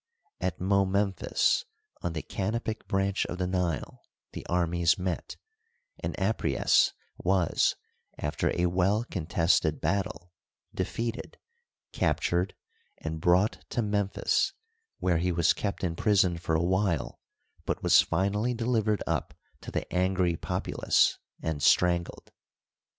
At 0.39 0.57
Momemphis, 0.59 1.65
on 2.01 2.13
the 2.13 2.23
Canopic 2.23 2.87
branch 2.87 3.23
of 3.27 3.37
the 3.37 3.45
Nile, 3.45 4.01
the 4.31 4.43
armies 4.47 4.97
met, 4.97 5.37
and 5.99 6.17
Apries 6.19 6.93
was, 7.19 7.75
after 8.17 8.49
a 8.59 8.65
well 8.65 9.03
con 9.03 9.27
tested 9.27 9.79
battle, 9.79 10.31
defeated, 10.73 11.37
captured, 11.91 12.55
and 12.97 13.21
brought 13.21 13.63
to 13.69 13.83
Mem 13.83 14.09
phis, 14.09 14.53
where 14.97 15.19
he 15.19 15.31
was 15.31 15.53
kept 15.53 15.83
in 15.83 15.95
prison 15.95 16.35
for 16.39 16.55
a 16.55 16.63
while, 16.63 17.19
but 17.67 17.83
was 17.83 18.01
finally 18.01 18.55
delivered 18.55 19.03
up 19.05 19.35
to 19.61 19.69
the 19.69 19.87
angry 19.93 20.35
populace 20.35 21.19
and 21.43 21.61
strangled. 21.61 22.31